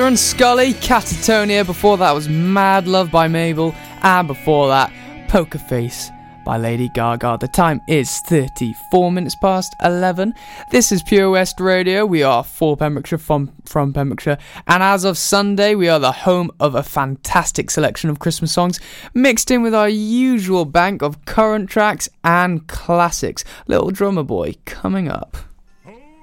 And 0.08 0.18
Scully, 0.18 0.72
Catatonia. 0.74 1.66
Before 1.66 1.98
that 1.98 2.14
was 2.14 2.30
Mad 2.30 2.88
Love 2.88 3.12
by 3.12 3.28
Mabel. 3.28 3.76
And 4.04 4.26
before 4.26 4.70
that, 4.70 4.90
Poker 5.28 5.58
Face 5.58 6.10
by 6.46 6.56
Lady 6.56 6.88
Gaga. 6.88 7.40
The 7.42 7.50
time 7.50 7.82
is 7.90 8.22
34 8.22 9.12
minutes 9.12 9.36
past 9.36 9.76
11. 9.84 10.34
This 10.72 10.94
is 10.94 11.04
Pure 11.04 11.32
West 11.32 11.60
Radio. 11.60 12.06
We 12.06 12.24
are 12.24 12.46
for 12.46 12.78
Pembrokeshire, 12.78 13.18
from, 13.18 13.52
from 13.66 13.92
Pembrokeshire. 13.92 14.38
And 14.66 14.82
as 14.82 15.04
of 15.04 15.18
Sunday, 15.18 15.76
we 15.76 15.90
are 15.90 16.00
the 16.00 16.14
home 16.14 16.52
of 16.62 16.76
a 16.76 16.84
fantastic 16.84 17.70
selection 17.70 18.10
of 18.10 18.20
Christmas 18.20 18.54
songs, 18.54 18.80
mixed 19.14 19.52
in 19.52 19.62
with 19.62 19.76
our 19.76 19.90
usual 19.90 20.64
bank 20.64 21.02
of 21.02 21.26
current 21.26 21.70
tracks 21.70 22.08
and 22.24 22.66
classics. 22.68 23.44
Little 23.68 23.92
Drummer 23.92 24.24
Boy 24.24 24.56
coming 24.64 25.10
up. 25.10 25.36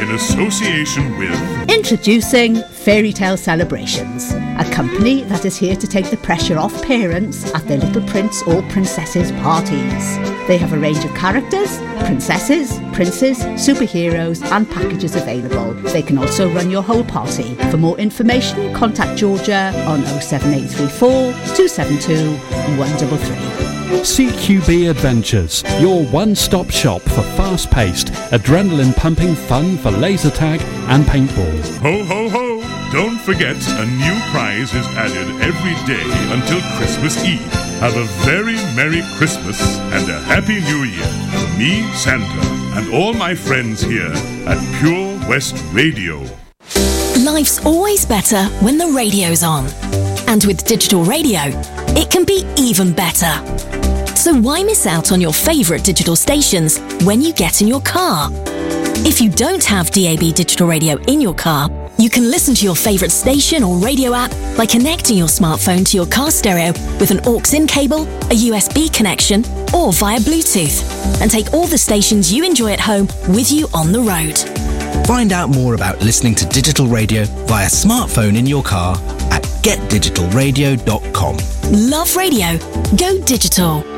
in 0.00 0.10
association 0.12 1.18
with 1.18 1.70
Introducing 1.70 2.62
Fairy 2.62 3.12
Tale 3.12 3.36
Celebrations, 3.36 4.32
a 4.32 4.70
company 4.72 5.24
that 5.24 5.44
is 5.44 5.56
here 5.56 5.74
to 5.74 5.86
take 5.86 6.10
the 6.10 6.16
pressure 6.18 6.56
off 6.56 6.82
parents 6.82 7.52
at 7.54 7.66
their 7.66 7.78
little 7.78 8.06
prince 8.08 8.42
or 8.42 8.62
princesses 8.70 9.32
parties. 9.42 10.16
They 10.46 10.56
have 10.58 10.72
a 10.72 10.78
range 10.78 11.04
of 11.04 11.14
characters, 11.14 11.78
princesses, 12.04 12.78
princes, 12.92 13.38
superheroes, 13.56 14.42
and 14.52 14.70
packages 14.70 15.16
available. 15.16 15.74
They 15.92 16.02
can 16.02 16.18
also 16.18 16.52
run 16.52 16.70
your 16.70 16.82
whole 16.82 17.04
party. 17.04 17.54
For 17.70 17.76
more 17.76 17.98
information, 17.98 18.72
contact 18.74 19.18
Georgia 19.18 19.72
on 19.86 20.04
07834 20.20 21.32
272 21.56 22.36
133. 22.78 23.77
CQB 23.88 24.90
Adventures, 24.90 25.64
your 25.80 26.04
one 26.06 26.34
stop 26.34 26.70
shop 26.70 27.00
for 27.02 27.22
fast 27.36 27.70
paced, 27.70 28.08
adrenaline 28.32 28.94
pumping 28.94 29.34
fun 29.34 29.78
for 29.78 29.90
laser 29.90 30.30
tag 30.30 30.60
and 30.88 31.04
paintball. 31.04 31.60
Ho 31.78 32.04
ho 32.04 32.28
ho! 32.28 32.92
Don't 32.92 33.18
forget, 33.20 33.56
a 33.56 33.86
new 33.86 34.20
prize 34.30 34.74
is 34.74 34.86
added 34.96 35.28
every 35.42 35.74
day 35.86 36.04
until 36.32 36.60
Christmas 36.76 37.22
Eve. 37.24 37.40
Have 37.80 37.96
a 37.96 38.04
very 38.24 38.56
Merry 38.76 39.02
Christmas 39.16 39.78
and 39.78 40.08
a 40.10 40.20
Happy 40.20 40.60
New 40.60 40.84
Year 40.84 41.06
from 41.32 41.58
me, 41.58 41.82
Santa, 41.94 42.78
and 42.78 42.92
all 42.92 43.14
my 43.14 43.34
friends 43.34 43.80
here 43.80 44.12
at 44.46 44.58
Pure 44.80 45.28
West 45.28 45.56
Radio. 45.72 46.24
Life's 47.24 47.64
always 47.64 48.04
better 48.04 48.44
when 48.60 48.78
the 48.78 48.88
radio's 48.88 49.42
on. 49.42 49.66
And 50.28 50.44
with 50.44 50.64
digital 50.66 51.04
radio, 51.04 51.40
it 51.96 52.10
can 52.10 52.24
be 52.24 52.44
even 52.56 52.92
better. 52.92 53.77
So 54.28 54.38
why 54.42 54.62
miss 54.62 54.86
out 54.86 55.10
on 55.10 55.22
your 55.22 55.32
favourite 55.32 55.82
digital 55.82 56.14
stations 56.14 56.80
when 57.02 57.22
you 57.22 57.32
get 57.32 57.62
in 57.62 57.66
your 57.66 57.80
car? 57.80 58.28
If 59.06 59.22
you 59.22 59.30
don't 59.30 59.64
have 59.64 59.90
DAB 59.90 60.34
digital 60.34 60.66
radio 60.66 60.98
in 61.04 61.18
your 61.22 61.32
car, 61.32 61.70
you 61.98 62.10
can 62.10 62.30
listen 62.30 62.54
to 62.56 62.62
your 62.66 62.76
favourite 62.76 63.10
station 63.10 63.64
or 63.64 63.78
radio 63.78 64.12
app 64.12 64.30
by 64.54 64.66
connecting 64.66 65.16
your 65.16 65.28
smartphone 65.28 65.82
to 65.88 65.96
your 65.96 66.04
car 66.04 66.30
stereo 66.30 66.72
with 67.00 67.10
an 67.10 67.20
aux 67.24 67.54
in 67.54 67.66
cable, 67.66 68.02
a 68.02 68.36
USB 68.50 68.92
connection, 68.92 69.46
or 69.74 69.94
via 69.94 70.18
Bluetooth, 70.18 70.82
and 71.22 71.30
take 71.30 71.54
all 71.54 71.66
the 71.66 71.78
stations 71.78 72.30
you 72.30 72.44
enjoy 72.44 72.70
at 72.70 72.80
home 72.80 73.06
with 73.30 73.50
you 73.50 73.66
on 73.72 73.92
the 73.92 74.00
road. 74.00 74.36
Find 75.06 75.32
out 75.32 75.48
more 75.48 75.72
about 75.72 76.02
listening 76.02 76.34
to 76.34 76.46
digital 76.48 76.86
radio 76.86 77.24
via 77.46 77.68
smartphone 77.68 78.36
in 78.36 78.44
your 78.44 78.62
car 78.62 78.94
at 79.30 79.42
getdigitalradio.com. 79.62 81.38
Love 81.72 82.14
radio. 82.14 82.58
Go 82.94 83.18
digital. 83.24 83.97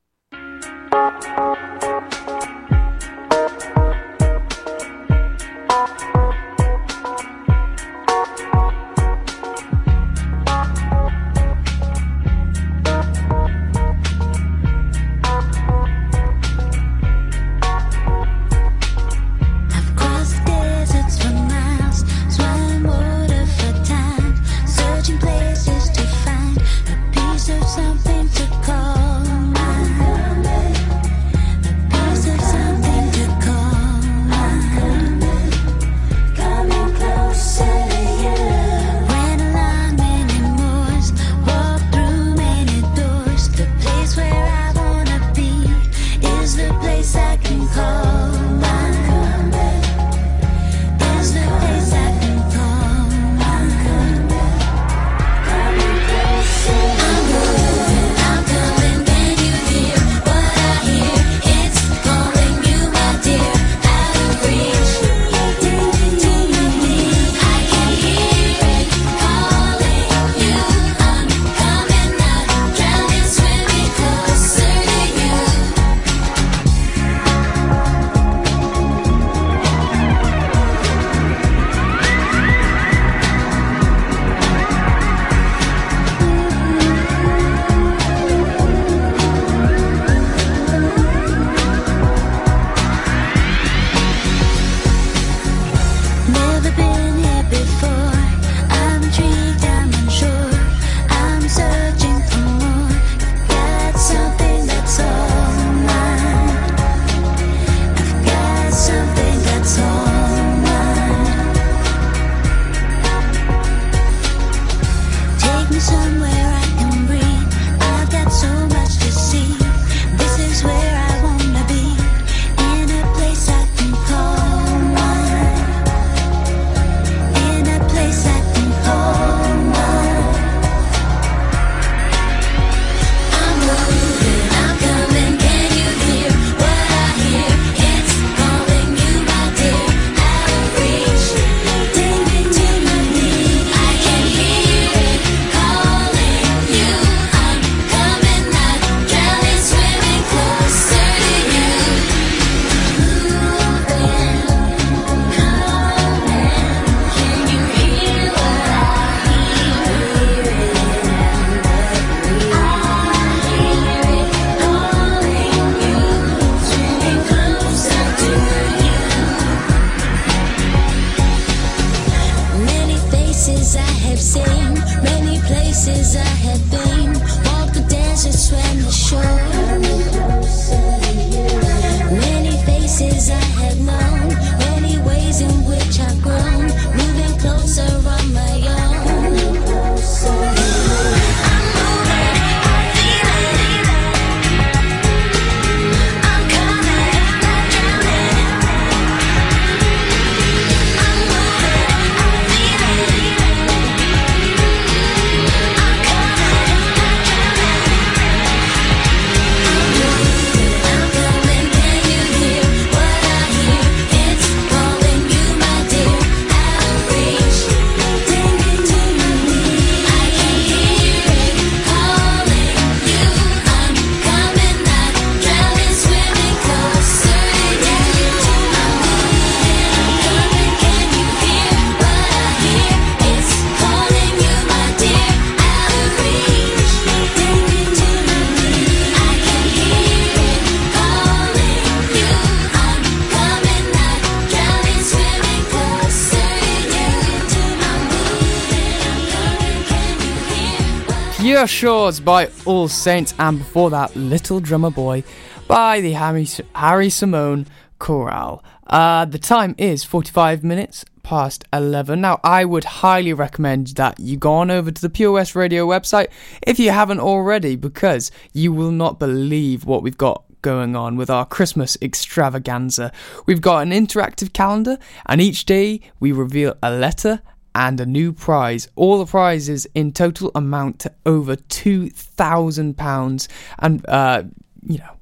Pure 251.61 251.67
Shores 251.67 252.19
by 252.19 252.49
All 252.65 252.87
Saints, 252.87 253.35
and 253.37 253.59
before 253.59 253.91
that, 253.91 254.15
Little 254.15 254.59
Drummer 254.59 254.89
Boy 254.89 255.23
by 255.67 256.01
the 256.01 256.13
Harry, 256.13 256.47
Harry 256.73 257.09
Simeone 257.09 257.67
Chorale. 257.99 258.63
Uh, 258.87 259.25
the 259.25 259.37
time 259.37 259.75
is 259.77 260.03
45 260.03 260.63
minutes 260.63 261.05
past 261.21 261.63
11. 261.71 262.19
Now, 262.19 262.39
I 262.43 262.65
would 262.65 262.83
highly 262.83 263.31
recommend 263.31 263.89
that 263.89 264.19
you 264.19 264.37
go 264.37 264.53
on 264.53 264.71
over 264.71 264.89
to 264.89 264.99
the 264.99 265.07
Pure 265.07 265.33
West 265.33 265.55
Radio 265.55 265.85
website 265.85 266.29
if 266.63 266.79
you 266.79 266.89
haven't 266.89 267.19
already, 267.19 267.75
because 267.75 268.31
you 268.53 268.73
will 268.73 268.89
not 268.89 269.19
believe 269.19 269.85
what 269.85 270.01
we've 270.01 270.17
got 270.17 270.43
going 270.63 270.95
on 270.95 271.15
with 271.15 271.29
our 271.29 271.45
Christmas 271.45 271.95
extravaganza. 272.01 273.11
We've 273.45 273.61
got 273.61 273.83
an 273.83 273.91
interactive 273.91 274.51
calendar, 274.53 274.97
and 275.27 275.39
each 275.39 275.65
day 275.65 276.01
we 276.19 276.31
reveal 276.31 276.73
a 276.81 276.89
letter 276.89 277.43
and 277.73 277.99
a 277.99 278.05
new 278.05 278.33
prize. 278.33 278.87
All 278.95 279.19
the 279.19 279.25
prizes 279.25 279.87
in 279.93 280.11
total 280.11 280.51
amount 280.55 280.99
to 280.99 281.11
over 281.25 281.55
two 281.55 282.09
thousand 282.09 282.97
pounds, 282.97 283.47
and 283.79 284.05
uh, 284.07 284.43
you 284.83 284.97
know, 284.99 285.15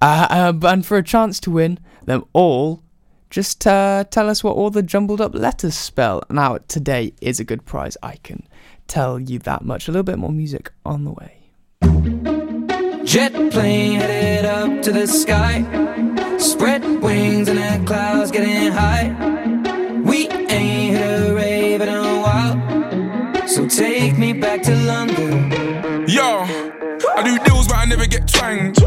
uh, 0.00 0.26
uh, 0.30 0.66
and 0.68 0.84
for 0.84 0.96
a 0.96 1.02
chance 1.02 1.40
to 1.40 1.50
win 1.50 1.78
them 2.04 2.24
all. 2.32 2.82
Just 3.30 3.66
uh, 3.66 4.04
tell 4.10 4.30
us 4.30 4.42
what 4.42 4.56
all 4.56 4.70
the 4.70 4.82
jumbled 4.82 5.20
up 5.20 5.34
letters 5.34 5.74
spell. 5.74 6.22
Now, 6.30 6.56
today 6.66 7.12
is 7.20 7.38
a 7.38 7.44
good 7.44 7.66
prize, 7.66 7.94
I 8.02 8.16
can 8.22 8.46
tell 8.86 9.20
you 9.20 9.38
that 9.40 9.62
much. 9.62 9.86
A 9.86 9.92
little 9.92 10.02
bit 10.02 10.18
more 10.18 10.32
music 10.32 10.72
on 10.86 11.04
the 11.04 11.12
way. 11.12 11.34
Jet 13.04 13.32
plane 13.52 14.00
headed 14.00 14.46
up 14.46 14.82
to 14.82 14.92
the 14.92 15.06
sky. 15.06 15.62
Spread 16.38 17.02
wings 17.02 17.48
and 17.48 17.58
the 17.58 17.86
clouds 17.86 18.30
getting 18.30 18.72
high. 18.72 19.47
Take 23.68 24.16
me 24.16 24.32
back 24.32 24.62
to 24.62 24.74
London. 24.74 25.50
Yo, 26.08 26.42
I 27.16 27.22
do 27.22 27.38
deals, 27.44 27.68
but 27.68 27.76
I 27.76 27.84
never 27.84 28.06
get 28.06 28.26
twanged. 28.26 28.78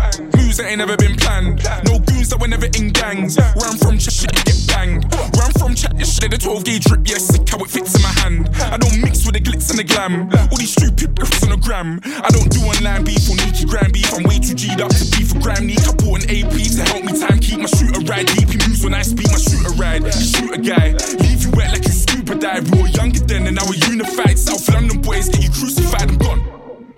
Moves 0.52 0.60
that 0.60 0.68
ain't 0.68 0.84
never 0.84 0.97
been 0.97 1.16
planned. 1.16 1.64
No 1.88 1.95
goons 2.04 2.28
that 2.28 2.36
were 2.36 2.52
never 2.52 2.68
in 2.76 2.91
gangs. 2.91 3.39
Where 3.56 3.72
I'm 3.72 3.80
from, 3.80 3.95
chat 3.95 4.12
shit 4.12 4.36
get 4.43 4.60
banged. 4.68 5.08
Where 5.32 5.47
I'm 5.47 5.56
from, 5.56 5.72
chat 5.80 5.95
this 5.95 6.20
shit, 6.20 6.28
the 6.28 6.36
12 6.36 6.68
gauge 6.68 6.84
drip, 6.91 7.08
yeah, 7.08 7.24
sick 7.24 7.47
how 7.47 7.64
it 7.64 7.72
fits 7.72 7.95
in 7.95 8.04
my 8.04 8.12
hand. 8.20 8.52
I 8.68 8.76
don't 8.76 8.99
mix 8.99 9.24
with 9.24 9.39
the 9.39 9.39
glitz 9.39 9.72
and 9.72 9.80
the 9.80 9.88
glam. 9.88 10.28
All 10.52 10.60
these 10.60 10.76
stupid 10.76 11.16
riffs 11.16 11.39
on 11.47 11.56
the 11.56 11.62
gram. 11.64 12.04
I 12.04 12.28
don't 12.36 12.52
do 12.52 12.60
online 12.68 13.08
beef 13.08 13.32
or 13.32 13.39
Nikki 13.39 13.64
gram 13.64 13.95
beef. 13.95 14.12
I'm 14.12 14.28
way 14.28 14.43
too 14.43 14.52
G'd 14.52 14.84
up 14.84 14.91
to 14.91 15.06
beef 15.16 15.32
for 15.32 15.39
gram. 15.39 15.64
Need 15.64 15.88
I 15.88 15.95
bought 15.95 16.20
an 16.20 16.28
AP 16.28 16.52
to 16.52 16.84
help 16.84 17.08
me 17.08 17.16
time 17.16 17.39
keep 17.39 17.64
my 17.64 17.72
shooter 17.72 18.04
ride. 18.04 18.28
Deep 18.36 18.52
he 18.52 18.60
moves 18.68 18.84
when 18.84 18.91
I 18.91 19.08
speak 19.08 19.32
my 19.32 19.39
shooter 19.39 19.72
ride. 19.80 20.04
Shoot 20.12 20.52
a 20.52 20.60
guy, 20.60 20.99
leave 21.16 21.47
you 21.47 21.52
wet 21.56 21.72
like 21.72 21.88
you 21.88 21.95
scuba 21.95 22.36
dive. 22.36 22.68
We 22.76 22.84
were 22.84 22.91
younger 22.91 23.24
then 23.24 23.47
and 23.47 23.56
now 23.56 23.64
we're 23.72 23.80
unified. 23.88 24.36
South 24.36 24.68
London 24.68 24.99
boys 24.99 25.32
get 25.32 25.47
you 25.47 25.52
crucified. 25.56 26.12
I'm 26.12 26.20
gone. 26.20 26.61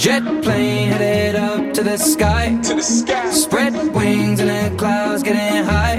Jet 0.00 0.22
plane 0.42 0.88
headed 0.88 1.36
up 1.36 1.74
to 1.74 1.82
the 1.82 1.98
sky. 1.98 2.58
To 2.62 2.74
the 2.76 2.82
sky. 2.82 3.30
Spread 3.32 3.74
wings 3.94 4.40
and 4.40 4.48
the 4.48 4.74
clouds 4.78 5.22
getting 5.22 5.62
high. 5.62 5.98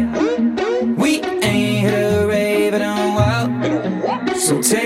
We 0.98 1.22
ain't 1.22 1.82
hit 1.86 1.94
a 1.94 2.26
rave 2.26 2.74
in 2.74 2.82
a 2.82 2.96
while. 3.14 4.36
So 4.38 4.60
take 4.60 4.81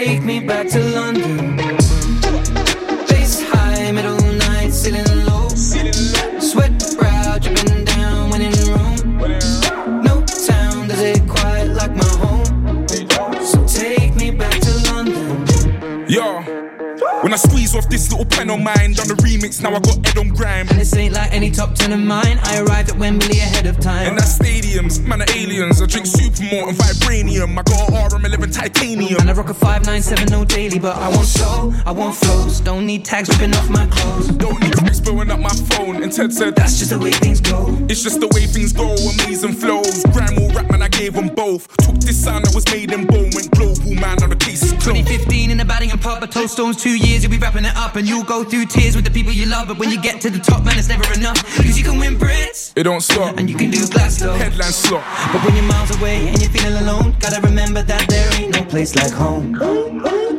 pen 18.36 18.50
on 18.50 18.64
mine, 18.64 18.94
done 18.94 19.08
the 19.08 19.16
remix, 19.24 19.62
now 19.64 19.74
I 19.74 19.80
got 19.80 19.98
Ed 20.08 20.18
on 20.18 20.30
grime. 20.30 20.68
And 20.70 20.80
this 20.80 20.96
ain't 20.96 21.14
like 21.14 21.32
any 21.34 21.50
top 21.50 21.74
ten 21.76 21.92
of 21.92 22.00
mine. 22.00 22.40
I 22.44 22.60
arrived 22.60 22.90
at 22.90 22.98
Wembley 22.98 23.40
ahead 23.40 23.66
of 23.66 23.80
time. 23.80 24.08
And 24.08 24.18
that's 24.18 24.38
stadiums, 24.76 25.06
man 25.06 25.22
are 25.22 25.32
aliens. 25.36 25.82
I 25.82 25.86
drink 25.86 26.06
supermalt 26.06 26.70
and 26.70 26.78
vibranium. 26.78 27.58
I 27.58 27.64
got 27.64 27.90
a 28.12 28.16
RM11 28.18 28.54
titanium. 28.54 29.22
And 29.22 29.30
I 29.30 29.34
rock 29.34 29.50
a 29.50 29.54
597 29.54 30.32
no 30.32 30.46
daily, 30.46 30.80
but 30.80 30.96
I 30.98 31.10
want 31.10 31.28
soul, 31.28 31.74
I 31.86 31.92
want 31.92 32.16
flows. 32.16 32.60
Don't 32.60 32.86
need 32.86 33.06
tags 33.06 33.30
ripping 33.30 33.56
off 33.56 33.70
my 33.70 33.86
clothes. 33.88 34.28
Don't 34.30 34.60
need 34.62 34.74
tricks 34.74 35.00
blowing 35.00 35.32
up 35.32 35.40
my 35.40 35.50
phone. 35.50 36.04
And 36.04 36.12
Ted 36.12 36.34
said, 36.34 36.56
That's 36.56 36.78
just 36.80 36.92
the 36.92 37.00
way 37.00 37.12
things 37.12 37.42
go. 37.42 37.68
It's 37.90 38.04
just 38.04 38.20
the 38.20 38.28
way 38.28 38.46
things 38.46 38.74
go. 38.74 38.94
Amazing 38.96 39.54
flows. 39.54 40.04
Grime 40.12 40.38
or 40.40 40.50
rap, 40.54 40.70
man, 40.72 40.82
I 40.82 40.88
gave 40.90 41.14
them 41.14 41.30
both. 41.30 41.68
Took 41.78 41.96
this 41.96 42.22
sound 42.24 42.46
that 42.46 42.54
was 42.56 42.66
made 42.72 42.92
in 42.92 43.06
bone, 43.06 43.32
went 43.34 43.52
global, 43.52 43.94
man, 43.96 44.18
now 44.20 44.28
the 44.28 44.36
case 44.36 44.64
is 44.64 44.72
closed. 44.72 44.86
2015 45.08 45.52
in 45.52 45.58
the 45.58 45.66
batting 45.66 45.92
and 45.92 46.02
pub, 46.02 46.24
I 46.24 46.28
told 46.28 46.50
Stones 46.50 46.82
two 46.82 46.96
years, 46.98 47.24
you'll 47.24 47.32
be 47.32 47.38
wrapping 47.38 47.66
it 47.66 47.76
up, 47.76 47.96
and 47.96 48.08
you'll 48.08 48.24
go 48.24 48.44
through 48.44 48.66
tears 48.66 48.96
with 48.96 49.06
the 49.06 49.12
people 49.12 49.32
you 49.32 49.46
love. 49.46 49.68
But 49.68 49.78
when 49.78 49.90
you 49.90 50.02
get 50.02 50.22
to 50.22 50.30
the 50.30 50.40
top, 50.40 50.64
man, 50.64 50.78
it's 50.78 50.90
never 50.90 51.06
enough. 51.14 51.42
Cause 51.56 51.78
you 51.78 51.84
can 51.84 52.00
win 52.00 52.18
Brits, 52.18 52.74
It 52.76 52.84
don't 52.84 53.02
stop. 53.02 53.38
and 53.38 53.50
you 53.50 53.56
can 53.56 53.70
do 53.72 53.80
Glasto. 53.86 54.36
Headline 54.38 54.65
slot. 54.72 55.04
But 55.32 55.44
when 55.46 55.56
you're 55.56 55.66
miles 55.66 55.96
away 55.98 56.28
and 56.28 56.42
you're 56.42 56.50
feeling 56.50 56.82
alone, 56.82 57.16
gotta 57.20 57.42
remember 57.42 57.82
that 57.84 58.08
there 58.08 58.30
ain't 58.40 58.56
no 58.56 58.64
place 58.66 58.96
like 58.96 59.12
home. 59.12 59.54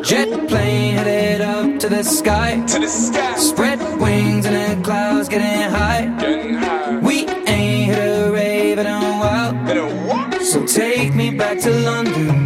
Jet 0.02 0.48
plane 0.48 0.94
headed 0.94 1.40
up 1.40 1.80
to 1.80 1.88
the 1.88 2.02
sky. 2.02 2.64
To 2.66 2.78
the 2.78 2.88
sky. 2.88 3.36
Spread 3.36 3.78
wings 4.00 4.46
and 4.46 4.54
the 4.54 4.84
clouds 4.84 5.28
getting 5.28 5.70
high. 5.70 6.06
Getting 6.20 6.54
high. 6.54 6.98
We 6.98 7.26
ain't 7.26 7.92
hit 7.92 7.98
a 7.98 8.30
rave 8.30 8.78
in 8.78 8.86
a 8.86 9.00
while. 9.20 9.54
In 9.70 9.78
a? 9.78 10.44
So 10.44 10.64
take 10.64 11.14
me 11.14 11.30
back 11.30 11.58
to 11.60 11.70
London. 11.70 12.45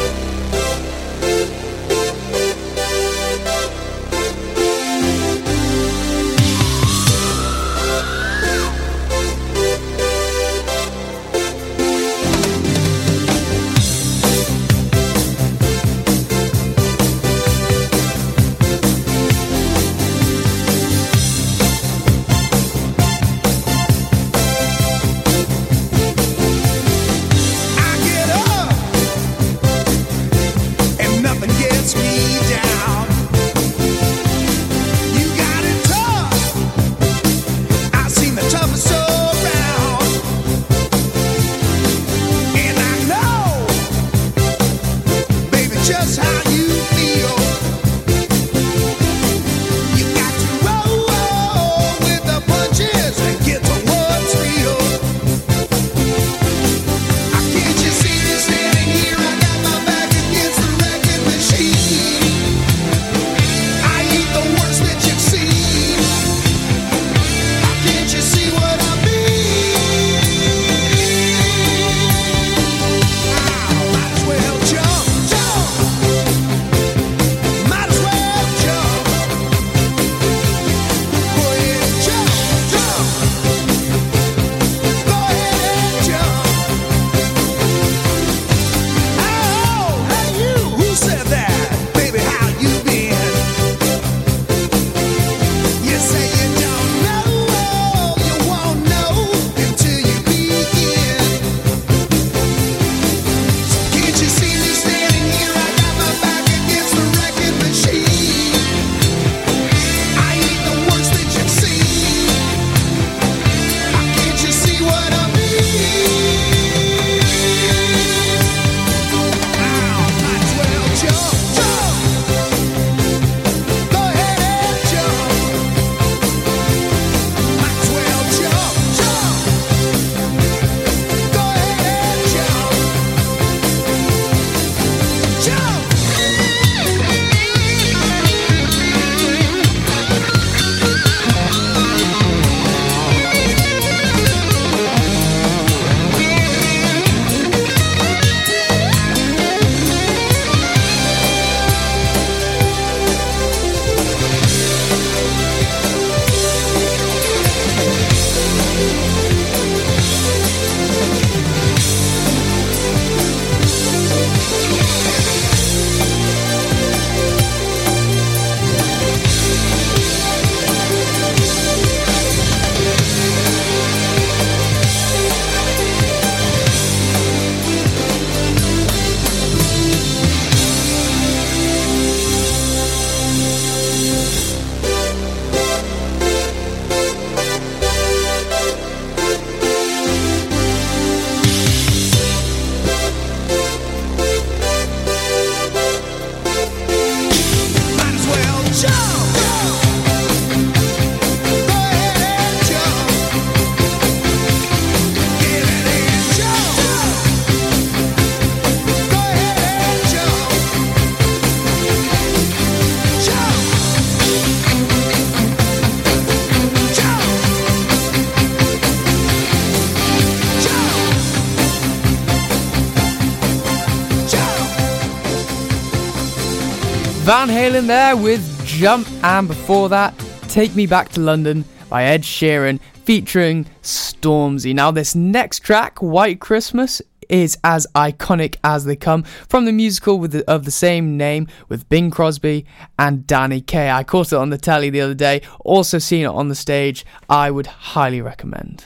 Van 227.23 227.49
Halen 227.49 227.85
there 227.85 228.17
with 228.17 228.65
Jump, 228.65 229.07
and 229.23 229.47
before 229.47 229.89
that, 229.89 230.17
Take 230.47 230.75
Me 230.75 230.87
Back 230.87 231.09
to 231.09 231.19
London 231.19 231.63
by 231.87 232.05
Ed 232.05 232.23
Sheeran 232.23 232.79
featuring 233.05 233.67
Stormzy. 233.83 234.73
Now, 234.73 234.89
this 234.89 235.13
next 235.13 235.59
track, 235.59 235.99
White 235.99 236.39
Christmas, 236.39 236.99
is 237.29 237.59
as 237.63 237.85
iconic 237.93 238.55
as 238.63 238.85
they 238.85 238.95
come 238.95 239.21
from 239.47 239.65
the 239.65 239.71
musical 239.71 240.17
the, 240.19 240.43
of 240.49 240.65
the 240.65 240.71
same 240.71 241.15
name 241.15 241.47
with 241.69 241.87
Bing 241.89 242.09
Crosby 242.09 242.65
and 242.97 243.27
Danny 243.27 243.61
Kaye. 243.61 243.91
I 243.91 244.03
caught 244.03 244.33
it 244.33 244.37
on 244.37 244.49
the 244.49 244.57
telly 244.57 244.89
the 244.89 245.01
other 245.01 245.13
day, 245.13 245.43
also 245.59 245.99
seen 245.99 246.23
it 246.23 246.29
on 246.29 246.47
the 246.47 246.55
stage. 246.55 247.05
I 247.29 247.51
would 247.51 247.67
highly 247.67 248.21
recommend. 248.21 248.85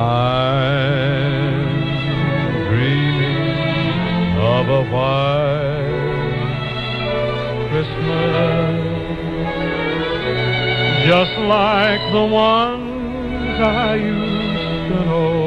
I'm 0.00 1.76
dreaming 2.68 4.38
of 4.38 4.66
a 4.66 4.82
white 4.90 5.80
Christmas, 7.68 8.80
just 11.06 11.36
like 11.40 12.00
the 12.12 12.24
ones 12.32 13.60
I 13.60 13.94
used 13.96 14.88
to 14.88 14.98
know, 15.04 15.44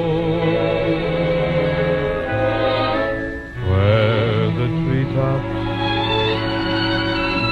where 3.69 4.45
the 4.59 4.67
treetops 4.85 5.57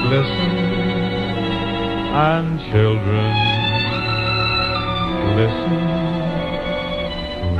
glisten 0.06 0.54
and 2.14 2.46
children 2.70 3.32
listen 5.36 6.11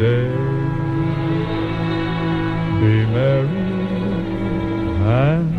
Your 0.00 0.08
day. 0.08 0.28
Be 2.80 3.06
merry 3.06 3.48
and 5.02 5.49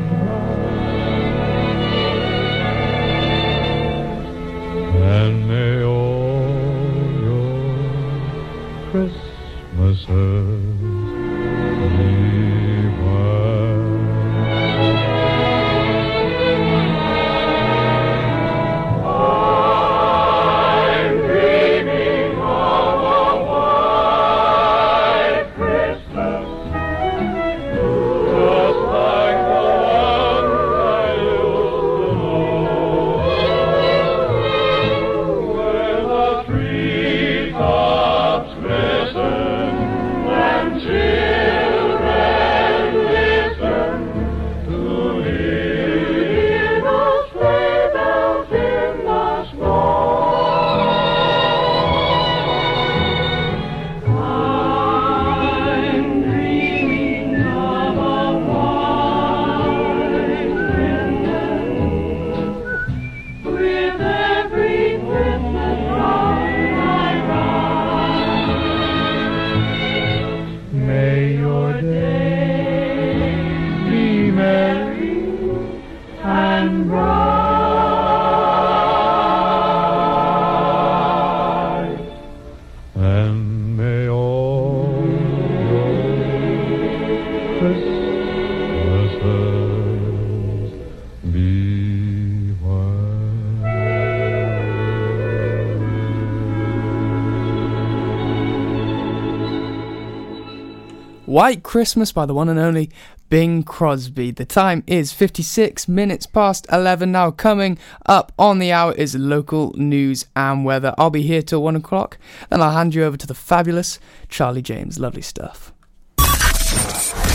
White 101.42 101.64
Christmas 101.64 102.12
by 102.12 102.28
the 102.28 102.36
one 102.36 102.50
and 102.50 102.60
only 102.60 102.92
Bing 103.30 103.64
Crosby. 103.64 104.30
The 104.30 104.46
time 104.46 104.84
is 104.86 105.12
56 105.12 105.88
minutes 105.88 106.28
past 106.28 106.68
11 106.72 107.12
now. 107.12 107.32
Coming 107.32 107.80
up 108.06 108.32
on 108.38 108.60
the 108.60 108.72
hour 108.72 108.94
is 108.94 109.16
local 109.16 109.74
news 109.76 110.28
and 110.36 110.64
weather. 110.64 110.94
I'll 111.00 111.10
be 111.10 111.24
here 111.24 111.42
till 111.42 111.64
1 111.64 111.76
o'clock. 111.76 112.20
Then 112.52 112.62
I'll 112.62 112.74
hand 112.74 112.94
you 112.94 113.04
over 113.04 113.18
to 113.18 113.26
the 113.26 113.34
fabulous 113.34 113.98
Charlie 114.30 114.62
James. 114.62 115.00
Lovely 115.00 115.24
stuff. 115.24 115.74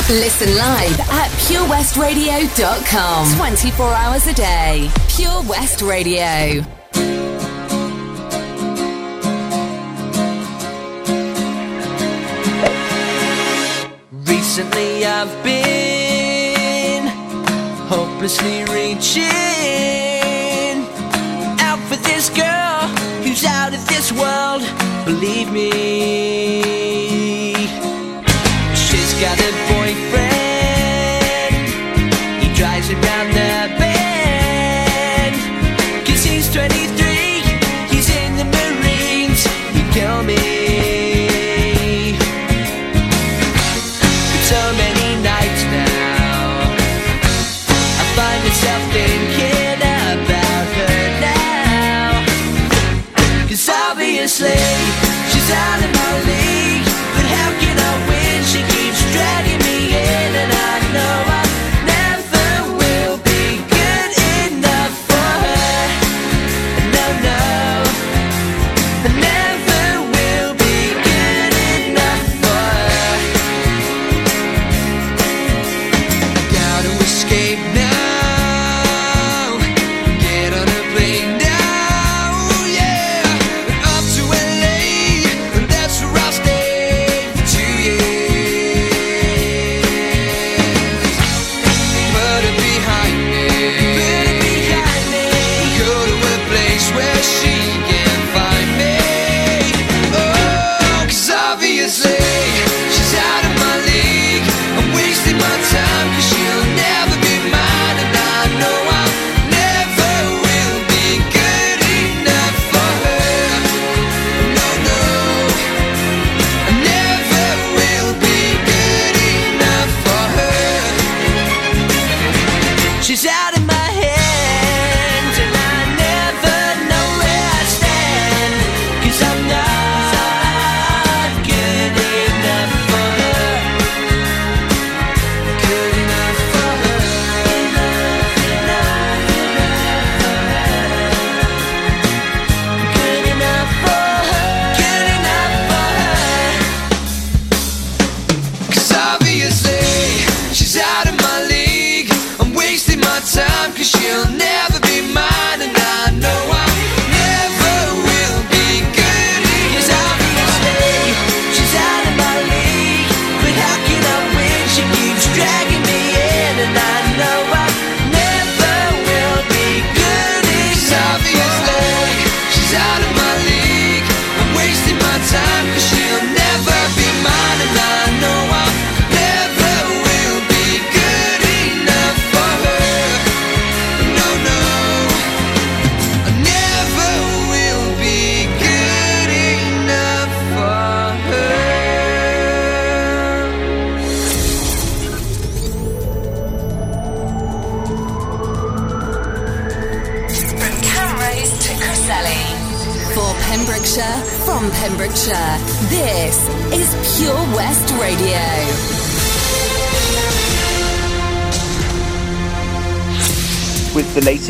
Listen 0.09 0.57
live 0.57 1.01
at 1.01 1.29
purewestradio.com. 1.49 3.37
24 3.37 3.93
hours 3.93 4.29
a 4.29 4.35
day. 4.35 4.89
Pure 5.09 5.43
West 5.49 5.83
Radio. 5.83 6.65
Recently 14.47 15.05
I've 15.05 15.43
been 15.43 17.09
hopelessly 17.89 18.63
reaching 18.73 19.25
out 21.61 21.81
for 21.89 21.97
this 21.97 22.31
girl 22.31 22.87
who's 23.25 23.45
out 23.45 23.75
of 23.75 23.85
this 23.89 24.13
world. 24.13 24.63
Believe 25.05 25.51
me, 25.53 25.73
she's 28.73 29.15
got 29.21 29.37
a 29.37 29.51
boyfriend. 29.75 30.87
He 32.41 32.49
drives 32.55 32.89
around 32.89 33.33
the 33.35 33.86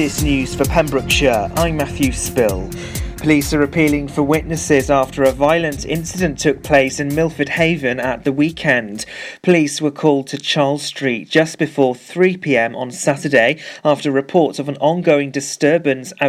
latest 0.06 0.22
news 0.22 0.54
for 0.54 0.64
Pembrokeshire, 0.66 1.50
I'm 1.56 1.78
Matthew 1.78 2.12
Spill. 2.12 2.70
Police 3.16 3.52
are 3.52 3.62
appealing 3.62 4.06
for 4.06 4.22
witnesses 4.22 4.88
after 4.88 5.24
a 5.24 5.32
violent 5.32 5.84
incident 5.84 6.38
took 6.38 6.62
place 6.62 7.00
in 7.00 7.12
Milford 7.12 7.48
Haven 7.48 7.98
at 7.98 8.22
the 8.22 8.30
weekend. 8.32 9.04
Police 9.42 9.80
were 9.80 9.90
called 9.90 10.28
to 10.28 10.38
Charles 10.38 10.84
Street 10.84 11.28
just 11.28 11.58
before 11.58 11.96
3 11.96 12.36
pm 12.36 12.76
on 12.76 12.92
Saturday 12.92 13.60
after 13.84 14.12
reports 14.12 14.60
of 14.60 14.68
an 14.68 14.76
ongoing 14.76 15.32
disturbance 15.32 16.12
outside. 16.20 16.24